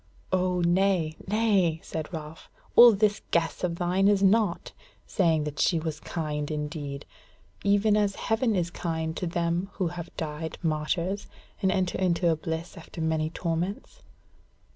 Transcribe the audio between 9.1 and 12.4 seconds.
to them who have died martyrs, and enter into